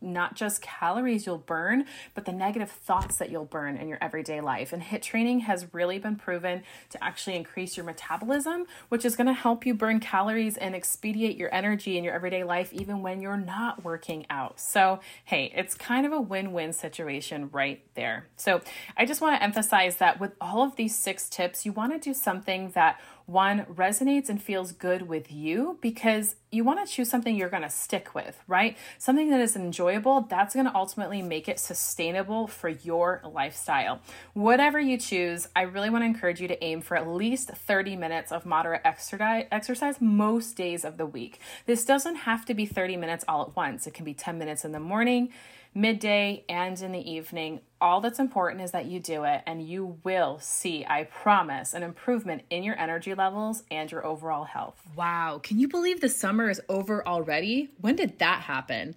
not 0.01 0.35
just 0.35 0.61
calories 0.61 1.25
you'll 1.25 1.37
burn, 1.37 1.85
but 2.13 2.25
the 2.25 2.31
negative 2.31 2.69
thoughts 2.69 3.17
that 3.17 3.29
you'll 3.29 3.45
burn 3.45 3.77
in 3.77 3.87
your 3.87 3.97
everyday 4.01 4.41
life. 4.41 4.73
And 4.73 4.81
HIIT 4.83 5.01
training 5.01 5.39
has 5.41 5.73
really 5.73 5.99
been 5.99 6.15
proven 6.15 6.63
to 6.89 7.03
actually 7.03 7.35
increase 7.35 7.75
your 7.75 7.85
metabolism, 7.85 8.65
which 8.89 9.05
is 9.05 9.15
going 9.15 9.27
to 9.27 9.33
help 9.33 9.65
you 9.65 9.73
burn 9.73 9.99
calories 9.99 10.57
and 10.57 10.75
expedite 10.75 11.37
your 11.37 11.53
energy 11.53 11.97
in 11.97 12.03
your 12.03 12.13
everyday 12.13 12.43
life, 12.43 12.71
even 12.73 13.01
when 13.01 13.21
you're 13.21 13.37
not 13.37 13.83
working 13.83 14.25
out. 14.29 14.59
So, 14.59 14.99
hey, 15.25 15.51
it's 15.55 15.75
kind 15.75 16.05
of 16.05 16.11
a 16.11 16.21
win 16.21 16.53
win 16.53 16.73
situation 16.73 17.49
right 17.51 17.83
there. 17.95 18.27
So, 18.35 18.61
I 18.97 19.05
just 19.05 19.21
want 19.21 19.37
to 19.37 19.43
emphasize 19.43 19.97
that 19.97 20.19
with 20.19 20.33
all 20.39 20.63
of 20.63 20.75
these 20.75 20.95
six 20.95 21.29
tips, 21.29 21.65
you 21.65 21.71
want 21.71 21.93
to 21.93 21.99
do 21.99 22.13
something 22.13 22.71
that 22.71 22.99
one 23.25 23.65
resonates 23.65 24.29
and 24.29 24.41
feels 24.41 24.71
good 24.71 25.03
with 25.03 25.31
you 25.31 25.77
because 25.81 26.35
you 26.51 26.63
want 26.63 26.85
to 26.85 26.91
choose 26.91 27.09
something 27.09 27.35
you're 27.35 27.49
going 27.49 27.63
to 27.63 27.69
stick 27.69 28.13
with, 28.13 28.39
right? 28.47 28.77
Something 28.97 29.29
that 29.31 29.39
is 29.39 29.55
enjoyable, 29.55 30.21
that's 30.21 30.53
going 30.53 30.67
to 30.67 30.75
ultimately 30.75 31.21
make 31.21 31.49
it 31.49 31.59
sustainable 31.59 32.47
for 32.47 32.69
your 32.69 33.21
lifestyle. 33.23 34.01
Whatever 34.33 34.79
you 34.79 34.97
choose, 34.97 35.47
I 35.55 35.61
really 35.63 35.89
want 35.89 36.03
to 36.03 36.05
encourage 36.05 36.41
you 36.41 36.47
to 36.47 36.63
aim 36.63 36.81
for 36.81 36.95
at 36.95 37.07
least 37.07 37.49
30 37.49 37.95
minutes 37.95 38.31
of 38.31 38.45
moderate 38.45 38.81
exercise 38.83 39.95
most 39.99 40.55
days 40.55 40.85
of 40.85 40.97
the 40.97 41.05
week. 41.05 41.39
This 41.65 41.85
doesn't 41.85 42.17
have 42.17 42.45
to 42.45 42.53
be 42.53 42.65
30 42.65 42.97
minutes 42.97 43.25
all 43.27 43.41
at 43.41 43.55
once. 43.55 43.87
It 43.87 43.93
can 43.93 44.05
be 44.05 44.13
10 44.13 44.37
minutes 44.37 44.63
in 44.63 44.73
the 44.73 44.79
morning, 44.79 45.29
midday, 45.73 46.45
and 46.47 46.79
in 46.79 46.91
the 46.91 47.11
evening. 47.11 47.61
All 47.83 47.99
that's 47.99 48.19
important 48.19 48.61
is 48.61 48.71
that 48.71 48.85
you 48.85 49.01
do 49.01 49.25
it, 49.25 49.41
and 49.45 49.61
you 49.61 49.99
will 50.05 50.39
see, 50.39 50.85
I 50.87 51.03
promise, 51.03 51.73
an 51.73 51.83
improvement 51.83 52.43
in 52.49 52.63
your 52.63 52.79
energy 52.79 53.13
levels 53.13 53.63
and 53.69 53.91
your 53.91 54.05
overall 54.05 54.45
health. 54.45 54.81
Wow, 54.95 55.41
can 55.43 55.59
you 55.59 55.67
believe 55.67 55.99
the 55.99 56.07
summer 56.07 56.49
is 56.49 56.61
over 56.69 57.05
already? 57.05 57.71
When 57.81 57.97
did 57.97 58.19
that 58.19 58.43
happen? 58.43 58.95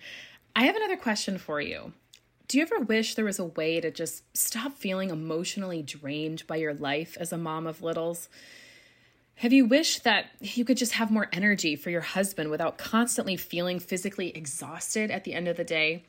I 0.55 0.67
have 0.67 0.77
another 0.77 0.97
question 0.97 1.37
for 1.37 1.61
you. 1.61 1.95
Do 2.47 2.59
you 2.59 2.63
ever 2.63 2.79
wish 2.79 3.17
there 3.17 3.25
was 3.25 3.41
a 3.41 3.47
way 3.47 3.81
to 3.81 3.91
just 3.91 4.23
stop 4.37 4.75
feeling 4.75 5.11
emotionally 5.11 5.83
drained 5.83 6.47
by 6.47 6.55
your 6.55 6.75
life 6.75 7.17
as 7.19 7.33
a 7.33 7.37
mom 7.37 7.67
of 7.67 7.83
littles? 7.83 8.29
Have 9.35 9.53
you 9.53 9.67
wished 9.67 10.05
that 10.05 10.27
you 10.41 10.65
could 10.65 10.77
just 10.77 10.93
have 10.93 11.11
more 11.11 11.29
energy 11.33 11.75
for 11.75 11.91
your 11.91 12.03
husband 12.03 12.51
without 12.51 12.79
constantly 12.79 13.37
feeling 13.37 13.81
physically 13.81 14.29
exhausted 14.29 15.11
at 15.11 15.25
the 15.25 15.35
end 15.35 15.49
of 15.49 15.57
the 15.57 15.65
day? 15.65 16.05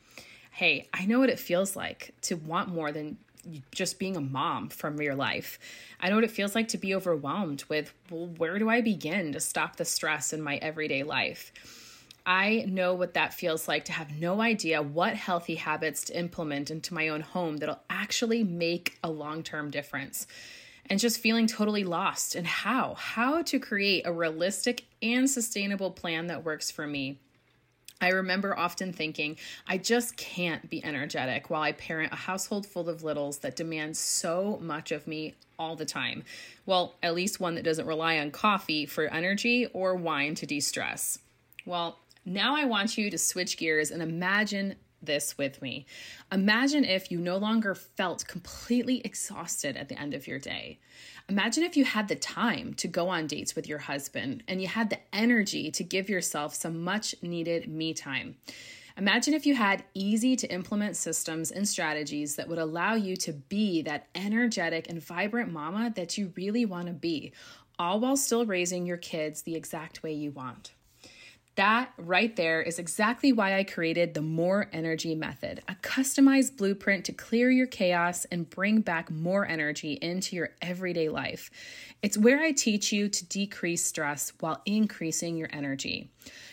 Hey, 0.58 0.88
I 0.92 1.06
know 1.06 1.20
what 1.20 1.30
it 1.30 1.38
feels 1.38 1.76
like 1.76 2.12
to 2.22 2.34
want 2.34 2.68
more 2.68 2.90
than 2.90 3.16
just 3.70 4.00
being 4.00 4.16
a 4.16 4.20
mom 4.20 4.70
from 4.70 5.00
your 5.00 5.14
life. 5.14 5.56
I 6.00 6.08
know 6.08 6.16
what 6.16 6.24
it 6.24 6.32
feels 6.32 6.56
like 6.56 6.66
to 6.68 6.78
be 6.78 6.96
overwhelmed 6.96 7.62
with, 7.68 7.94
well, 8.10 8.26
where 8.26 8.58
do 8.58 8.68
I 8.68 8.80
begin 8.80 9.32
to 9.34 9.40
stop 9.40 9.76
the 9.76 9.84
stress 9.84 10.32
in 10.32 10.42
my 10.42 10.56
everyday 10.56 11.04
life? 11.04 11.52
I 12.26 12.64
know 12.66 12.92
what 12.94 13.14
that 13.14 13.34
feels 13.34 13.68
like 13.68 13.84
to 13.84 13.92
have 13.92 14.20
no 14.20 14.40
idea 14.40 14.82
what 14.82 15.14
healthy 15.14 15.54
habits 15.54 16.02
to 16.06 16.18
implement 16.18 16.72
into 16.72 16.92
my 16.92 17.06
own 17.06 17.20
home 17.20 17.58
that'll 17.58 17.84
actually 17.88 18.42
make 18.42 18.98
a 19.04 19.10
long 19.12 19.44
term 19.44 19.70
difference. 19.70 20.26
And 20.90 20.98
just 20.98 21.20
feeling 21.20 21.46
totally 21.46 21.84
lost 21.84 22.34
and 22.34 22.48
how, 22.48 22.94
how 22.94 23.42
to 23.42 23.60
create 23.60 24.08
a 24.08 24.12
realistic 24.12 24.86
and 25.00 25.30
sustainable 25.30 25.92
plan 25.92 26.26
that 26.26 26.44
works 26.44 26.68
for 26.68 26.84
me. 26.84 27.20
I 28.00 28.10
remember 28.10 28.56
often 28.56 28.92
thinking, 28.92 29.36
I 29.66 29.78
just 29.78 30.16
can't 30.16 30.70
be 30.70 30.84
energetic 30.84 31.50
while 31.50 31.62
I 31.62 31.72
parent 31.72 32.12
a 32.12 32.16
household 32.16 32.66
full 32.66 32.88
of 32.88 33.02
littles 33.02 33.38
that 33.38 33.56
demand 33.56 33.96
so 33.96 34.58
much 34.62 34.92
of 34.92 35.06
me 35.06 35.34
all 35.58 35.74
the 35.74 35.84
time. 35.84 36.22
Well, 36.64 36.94
at 37.02 37.14
least 37.14 37.40
one 37.40 37.56
that 37.56 37.64
doesn't 37.64 37.86
rely 37.86 38.18
on 38.18 38.30
coffee 38.30 38.86
for 38.86 39.06
energy 39.06 39.66
or 39.72 39.96
wine 39.96 40.36
to 40.36 40.46
de 40.46 40.60
stress. 40.60 41.18
Well, 41.66 41.98
now 42.24 42.56
I 42.56 42.64
want 42.66 42.96
you 42.96 43.10
to 43.10 43.18
switch 43.18 43.56
gears 43.56 43.90
and 43.90 44.00
imagine 44.00 44.76
this 45.02 45.36
with 45.38 45.62
me. 45.62 45.86
Imagine 46.32 46.84
if 46.84 47.10
you 47.10 47.18
no 47.18 47.36
longer 47.36 47.74
felt 47.74 48.26
completely 48.26 49.00
exhausted 49.04 49.76
at 49.76 49.88
the 49.88 49.98
end 49.98 50.14
of 50.14 50.26
your 50.26 50.38
day. 50.38 50.78
Imagine 51.28 51.62
if 51.62 51.76
you 51.76 51.84
had 51.84 52.08
the 52.08 52.16
time 52.16 52.74
to 52.74 52.88
go 52.88 53.08
on 53.08 53.26
dates 53.26 53.54
with 53.54 53.68
your 53.68 53.78
husband 53.78 54.42
and 54.48 54.62
you 54.62 54.68
had 54.68 54.90
the 54.90 54.98
energy 55.12 55.70
to 55.70 55.84
give 55.84 56.08
yourself 56.08 56.54
some 56.54 56.82
much 56.82 57.14
needed 57.22 57.68
me 57.68 57.92
time. 57.92 58.36
Imagine 58.96 59.34
if 59.34 59.46
you 59.46 59.54
had 59.54 59.84
easy 59.94 60.34
to 60.34 60.52
implement 60.52 60.96
systems 60.96 61.52
and 61.52 61.68
strategies 61.68 62.34
that 62.34 62.48
would 62.48 62.58
allow 62.58 62.94
you 62.94 63.14
to 63.16 63.32
be 63.32 63.80
that 63.82 64.08
energetic 64.16 64.90
and 64.90 65.00
vibrant 65.00 65.52
mama 65.52 65.92
that 65.94 66.18
you 66.18 66.32
really 66.34 66.64
want 66.64 66.88
to 66.88 66.92
be, 66.92 67.32
all 67.78 68.00
while 68.00 68.16
still 68.16 68.44
raising 68.44 68.86
your 68.86 68.96
kids 68.96 69.42
the 69.42 69.54
exact 69.54 70.02
way 70.02 70.12
you 70.12 70.32
want. 70.32 70.72
That 71.58 71.92
right 71.98 72.36
there 72.36 72.62
is 72.62 72.78
exactly 72.78 73.32
why 73.32 73.58
I 73.58 73.64
created 73.64 74.14
the 74.14 74.22
More 74.22 74.70
Energy 74.72 75.16
Method, 75.16 75.60
a 75.66 75.74
customized 75.74 76.56
blueprint 76.56 77.04
to 77.06 77.12
clear 77.12 77.50
your 77.50 77.66
chaos 77.66 78.24
and 78.26 78.48
bring 78.48 78.80
back 78.80 79.10
more 79.10 79.44
energy 79.44 79.94
into 79.94 80.36
your 80.36 80.50
everyday 80.62 81.08
life. 81.08 81.50
It's 82.00 82.16
where 82.16 82.40
I 82.40 82.52
teach 82.52 82.92
you 82.92 83.08
to 83.08 83.26
decrease 83.26 83.84
stress 83.84 84.32
while 84.38 84.62
increasing 84.66 85.36
your 85.36 85.48
energy. 85.52 86.12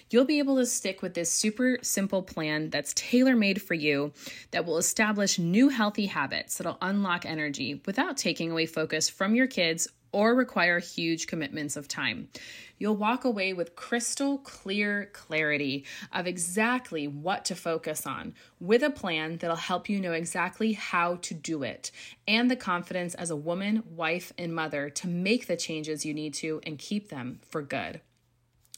You'll 0.10 0.26
be 0.26 0.40
able 0.40 0.56
to 0.56 0.66
stick 0.66 1.04
with 1.04 1.14
this 1.14 1.32
super 1.32 1.78
simple 1.84 2.24
plan 2.24 2.72
that's 2.72 2.92
tailor 2.96 3.36
made 3.36 3.62
for 3.62 3.76
you 3.76 4.12
that 4.50 4.66
will 4.66 4.80
establish 4.80 5.38
new 5.38 5.70
healthy 5.70 6.08
habits 6.08 6.58
that'll 6.58 6.80
unlock 6.82 7.28
energy 7.28 7.80
without 7.86 8.18
taking 8.18 8.50
away 8.50 8.66
focus 8.66 9.08
from 9.08 9.36
your 9.36 9.46
kids 9.46 9.88
or 10.16 10.34
require 10.34 10.80
huge 10.80 11.28
commitments 11.28 11.76
of 11.76 11.90
time. 11.90 12.30
You'll 12.78 12.96
walk 12.96 13.26
away 13.26 13.52
with 13.52 13.76
crystal 13.76 14.38
clear 14.38 15.10
clarity 15.12 15.84
of 16.14 16.26
exactly 16.26 17.06
what 17.06 17.44
to 17.46 17.56
focus 17.56 18.08
on 18.08 18.34
with 18.62 18.82
a 18.82 18.90
plan 18.90 19.36
that'll 19.38 19.58
help 19.58 19.90
you 19.90 20.00
know 20.00 20.14
exactly 20.14 20.72
how 20.72 21.16
to 21.18 21.34
do 21.34 21.64
it 21.64 21.92
and 22.26 22.50
the 22.50 22.56
confidence 22.56 23.14
as 23.14 23.30
a 23.30 23.36
woman, 23.36 23.84
wife, 23.94 24.32
and 24.38 24.56
mother 24.56 24.90
to 24.92 25.10
make 25.10 25.48
the 25.48 25.58
changes 25.58 26.06
you 26.06 26.14
need 26.14 26.34
to 26.36 26.62
and 26.64 26.80
keep 26.80 27.10
them 27.10 27.42
for 27.50 27.62
good. 27.62 28.00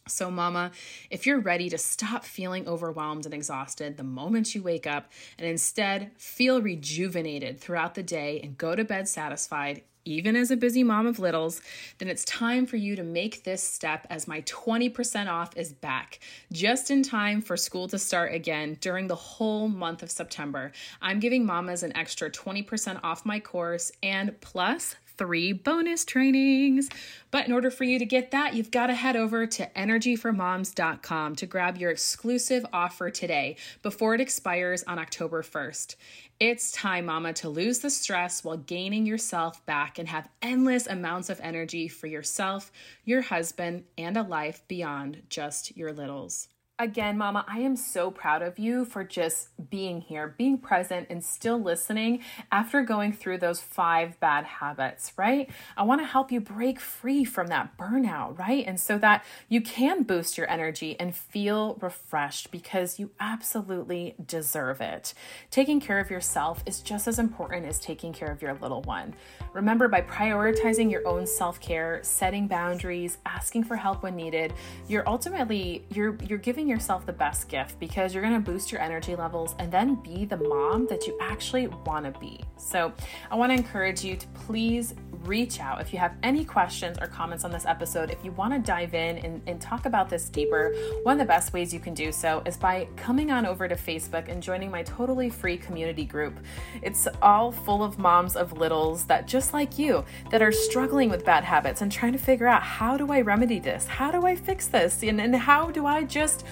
So, 0.08 0.32
Mama, 0.32 0.72
if 1.12 1.28
you're 1.28 1.40
ready 1.40 1.70
to 1.70 1.78
stop 1.78 2.24
feeling 2.24 2.68
overwhelmed 2.68 3.26
and 3.26 3.34
exhausted 3.34 3.98
the 3.98 4.04
moment 4.04 4.56
you 4.56 4.64
wake 4.64 4.88
up 4.88 5.12
and 5.38 5.48
instead 5.48 6.12
feel 6.18 6.64
rejuvenated 6.64 7.60
throughout 7.60 7.94
the 7.94 8.04
day 8.04 8.40
and 8.42 8.58
go 8.58 8.74
to 8.74 8.84
bed 8.84 9.08
satisfied, 9.08 9.84
even 10.08 10.38
as 10.38 10.52
a 10.52 10.58
busy 10.58 10.84
mom 10.84 11.06
of 11.06 11.20
littles, 11.20 11.62
then 11.98 12.08
it's 12.08 12.24
time 12.24 12.66
for 12.66 12.78
you 12.78 12.96
to 12.96 13.04
make 13.04 13.44
this 13.44 13.62
step 13.62 14.08
as 14.10 14.28
my 14.28 14.42
20% 14.42 15.28
off 15.28 15.56
is 15.58 15.74
back 15.74 16.20
just 16.52 16.90
in 16.90 17.04
time 17.04 17.42
for 17.42 17.58
school 17.58 17.88
to 17.90 18.00
start 18.00 18.34
again 18.34 18.78
during 18.80 19.08
the 19.08 19.16
whole 19.16 19.68
month 19.68 20.02
of 20.02 20.10
September. 20.10 20.72
I'm 21.02 21.20
giving 21.20 21.46
mamas 21.46 21.84
an 21.84 21.96
extra 21.96 22.32
20% 22.32 23.02
off 23.04 23.26
my 23.26 23.40
course 23.40 23.92
and 24.02 24.40
plus 24.40 24.96
three 25.18 25.54
bonus 25.54 26.06
trainings. 26.06 26.90
But 27.32 27.46
in 27.46 27.52
order 27.52 27.70
for 27.70 27.84
you 27.84 28.00
to 28.00 28.06
get 28.06 28.32
that, 28.32 28.54
you've 28.54 28.72
got 28.72 28.88
to 28.88 28.94
head 28.94 29.16
over 29.16 29.46
to 29.46 29.70
energyformoms.com 29.76 31.36
to 31.36 31.46
grab 31.46 31.78
your 31.78 31.92
exclusive 31.92 32.66
offer 32.72 33.10
today 33.10 33.58
before 33.82 34.16
it 34.16 34.22
expires 34.22 34.84
on 34.84 35.00
October 35.00 35.42
1st. 35.42 35.96
It's 36.40 36.72
time, 36.72 37.06
mama, 37.06 37.34
to 37.34 37.50
lose 37.50 37.80
the 37.80 37.90
stress 37.90 38.44
while 38.44 38.58
gaining 38.58 39.06
yourself 39.06 39.66
back 39.66 39.98
and 40.00 40.08
have 40.08 40.30
endless 40.42 40.88
amounts 40.88 41.30
of 41.30 41.40
energy 41.42 41.88
for 41.88 42.08
yourself, 42.08 42.72
your 43.04 43.22
husband, 43.22 43.86
and 43.98 44.16
a 44.16 44.24
life 44.24 44.62
beyond 44.68 45.24
just 45.30 45.76
your 45.76 45.92
littles. 45.92 46.50
Again, 46.80 47.18
Mama, 47.18 47.44
I 47.48 47.62
am 47.62 47.76
so 47.76 48.12
proud 48.12 48.44
of 48.44 48.60
you 48.60 48.86
for 48.86 49.04
just 49.04 49.50
being 49.72 50.00
here, 50.00 50.36
being 50.38 50.60
present, 50.60 51.08
and 51.10 51.26
still 51.26 51.60
listening 51.60 52.22
after 52.52 52.84
going 52.84 53.14
through 53.14 53.40
those 53.40 53.60
five 53.60 54.20
bad 54.20 54.46
habits, 54.46 55.12
right? 55.18 55.50
I 55.76 55.82
want 55.82 56.02
to 56.02 56.06
help 56.06 56.32
you 56.32 56.40
break 56.40 56.80
free 56.80 57.26
from 57.26 57.48
that 57.48 57.76
burnout, 57.80 58.38
right? 58.38 58.64
And 58.68 58.80
so 58.80 59.00
that 59.00 59.26
you 59.50 59.60
can 59.60 60.04
boost 60.04 60.38
your 60.38 60.48
energy 60.52 60.96
and 61.00 61.16
feel 61.16 61.80
refreshed 61.82 62.52
because 62.52 63.00
you 63.00 63.10
absolutely 63.20 64.14
deserve 64.24 64.80
it. 64.80 65.16
Taking 65.50 65.80
care 65.80 65.98
of 65.98 66.12
yourself 66.12 66.62
is 66.68 66.82
just 66.82 67.08
as 67.08 67.18
important 67.18 67.66
as 67.66 67.80
taking 67.80 68.14
care 68.14 68.32
of 68.32 68.44
your 68.44 68.54
little 68.54 68.84
one. 68.84 69.16
Remember, 69.52 69.88
by 69.88 70.02
prioritizing 70.02 70.92
your 70.92 71.08
own 71.08 71.26
self 71.26 71.60
care, 71.60 72.02
setting 72.04 72.48
boundaries, 72.48 73.18
asking 73.26 73.64
for 73.64 73.76
help 73.76 74.04
when 74.04 74.16
needed, 74.16 74.54
you're 74.88 75.10
ultimately 75.10 75.84
you're 75.90 76.16
you're 76.28 76.38
giving 76.38 76.67
giving 76.68 76.78
yourself 76.78 77.06
the 77.06 77.14
best 77.14 77.48
gift 77.48 77.80
because 77.80 78.14
you're 78.14 78.24
going 78.24 78.34
to 78.34 78.52
boost 78.52 78.72
your 78.74 78.82
energy 78.82 79.16
levels 79.16 79.56
and 79.58 79.72
then 79.72 79.96
be 79.96 80.26
the 80.26 80.36
mom 80.36 80.86
that 80.88 81.08
you 81.08 81.18
actually 81.22 81.68
want 81.86 82.04
to 82.04 82.20
be. 82.20 82.42
So, 82.58 82.92
I 83.32 83.36
want 83.36 83.52
to 83.52 83.56
encourage 83.56 84.04
you 84.04 84.18
to 84.18 84.28
please 84.46 84.94
reach 85.28 85.60
out 85.60 85.82
if 85.82 85.94
you 85.94 86.00
have 86.00 86.16
any 86.24 86.44
questions 86.46 86.98
or 87.00 87.08
comments 87.08 87.44
on 87.44 87.52
this 87.52 87.66
episode. 87.66 88.10
If 88.10 88.24
you 88.24 88.32
want 88.32 88.54
to 88.54 88.60
dive 88.60 88.94
in 88.94 89.18
and, 89.20 89.42
and 89.46 89.62
talk 89.62 89.86
about 89.86 90.10
this 90.10 90.30
deeper, 90.30 90.74
one 91.04 91.14
of 91.14 91.20
the 91.20 91.26
best 91.26 91.54
ways 91.54 91.74
you 91.74 91.80
can 91.80 91.94
do 91.94 92.12
so 92.12 92.42
is 92.46 92.58
by 92.58 92.88
coming 92.96 93.32
on 93.32 93.46
over 93.46 93.68
to 93.68 93.76
Facebook 93.76 94.30
and 94.30 94.42
joining 94.42 94.72
my 94.72 94.84
totally 94.84 95.30
free 95.30 95.58
community 95.58 96.06
group. 96.06 96.40
It's 96.82 97.08
all 97.22 97.52
full 97.52 97.84
of 97.84 98.00
moms 98.00 98.36
of 98.36 98.54
littles 98.54 99.06
that, 99.06 99.28
just 99.28 99.54
like 99.54 99.78
you, 99.78 100.04
that 100.32 100.42
are 100.42 100.52
struggling 100.52 101.10
with 101.10 101.26
bad 101.26 101.44
habits 101.44 101.82
and 101.82 101.92
trying 101.92 102.14
to 102.14 102.20
figure 102.20 102.48
out 102.48 102.64
how 102.64 102.98
do 102.98 103.12
I 103.12 103.22
remedy 103.22 103.60
this? 103.60 103.86
How 103.86 104.12
do 104.12 104.26
I 104.26 104.36
fix 104.36 104.68
this? 104.68 105.04
And, 105.04 105.20
and 105.20 105.36
how 105.36 105.72
do 105.72 105.86
I 105.86 106.04
just 106.04 106.46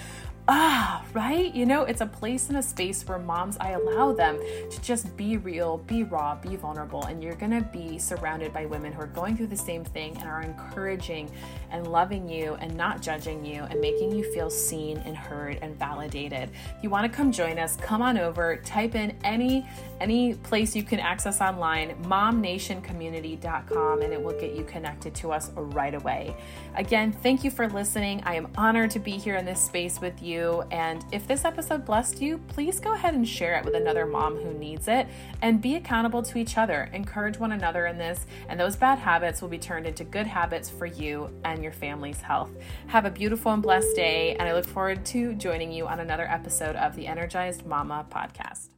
ah, 0.47 1.03
right? 1.13 1.53
You 1.55 1.65
know, 1.65 1.83
it's 1.83 2.01
a 2.01 2.05
place 2.05 2.49
and 2.49 2.57
a 2.57 2.61
space 2.61 3.07
where 3.07 3.17
moms, 3.17 3.57
I 3.59 3.71
allow 3.71 4.13
them 4.13 4.37
to 4.69 4.81
just 4.81 5.15
be 5.17 5.37
real, 5.37 5.77
be 5.79 6.03
raw, 6.03 6.35
be 6.35 6.55
vulnerable, 6.55 7.03
and 7.05 7.23
you're 7.23 7.35
gonna 7.35 7.61
be 7.73 7.97
surrounded 7.97 8.53
by 8.53 8.65
women 8.65 8.93
who 8.93 9.01
are 9.01 9.07
going 9.07 9.35
through 9.35 9.47
the 9.47 9.57
same 9.57 9.83
thing 9.83 10.15
and 10.17 10.29
are 10.29 10.41
encouraging 10.41 11.31
and 11.71 11.87
loving 11.87 12.29
you 12.29 12.53
and 12.55 12.75
not 12.75 13.01
judging 13.01 13.43
you 13.43 13.63
and 13.63 13.81
making 13.81 14.15
you 14.15 14.23
feel 14.33 14.49
seen 14.49 14.97
and 14.99 15.17
heard 15.17 15.57
and 15.61 15.75
validated. 15.77 16.49
If 16.77 16.83
you 16.83 16.89
wanna 16.89 17.09
come 17.09 17.31
join 17.31 17.57
us, 17.57 17.75
come 17.77 18.01
on 18.01 18.17
over, 18.17 18.57
type 18.57 18.95
in 18.95 19.17
any 19.23 19.65
any 20.01 20.33
place 20.35 20.75
you 20.75 20.83
can 20.83 20.99
access 20.99 21.39
online, 21.39 21.95
momnationcommunity.com, 22.03 24.01
and 24.01 24.11
it 24.11 24.21
will 24.21 24.37
get 24.37 24.53
you 24.53 24.65
connected 24.65 25.15
to 25.15 25.31
us 25.31 25.51
right 25.55 25.95
away. 25.95 26.35
Again, 26.75 27.13
thank 27.13 27.45
you 27.45 27.49
for 27.49 27.69
listening. 27.69 28.21
I 28.25 28.35
am 28.35 28.49
honored 28.57 28.91
to 28.91 28.99
be 28.99 29.11
here 29.11 29.37
in 29.37 29.45
this 29.45 29.61
space 29.61 30.01
with 30.01 30.21
you 30.21 30.34
And 30.71 31.05
if 31.11 31.27
this 31.27 31.45
episode 31.45 31.85
blessed 31.85 32.21
you, 32.21 32.37
please 32.47 32.79
go 32.79 32.93
ahead 32.93 33.13
and 33.13 33.27
share 33.27 33.57
it 33.57 33.65
with 33.65 33.75
another 33.75 34.05
mom 34.05 34.35
who 34.35 34.53
needs 34.53 34.87
it 34.87 35.07
and 35.41 35.61
be 35.61 35.75
accountable 35.75 36.23
to 36.23 36.37
each 36.37 36.57
other. 36.57 36.89
Encourage 36.93 37.39
one 37.39 37.51
another 37.51 37.85
in 37.85 37.97
this, 37.97 38.25
and 38.49 38.59
those 38.59 38.75
bad 38.75 38.99
habits 38.99 39.41
will 39.41 39.49
be 39.49 39.57
turned 39.57 39.85
into 39.85 40.03
good 40.03 40.27
habits 40.27 40.69
for 40.69 40.85
you 40.85 41.29
and 41.43 41.63
your 41.63 41.71
family's 41.71 42.21
health. 42.21 42.51
Have 42.87 43.05
a 43.05 43.11
beautiful 43.11 43.53
and 43.53 43.63
blessed 43.63 43.95
day, 43.95 44.35
and 44.35 44.47
I 44.47 44.53
look 44.53 44.65
forward 44.65 45.05
to 45.07 45.33
joining 45.35 45.71
you 45.71 45.87
on 45.87 45.99
another 45.99 46.29
episode 46.29 46.75
of 46.75 46.95
the 46.95 47.07
Energized 47.07 47.65
Mama 47.65 48.05
podcast. 48.11 48.74